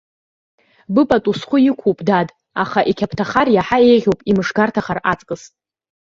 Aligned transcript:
Быпату 0.93 1.31
схы 1.39 1.57
иқәуп, 1.69 1.99
дад, 2.07 2.29
аха 2.63 2.79
иқьаԥҭахар 2.91 3.47
иаҳа 3.51 3.77
еиӷьуп, 3.89 4.19
имышгарҭахар 4.29 4.99
аҵкыс. 5.11 5.41